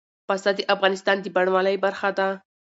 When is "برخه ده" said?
1.85-2.27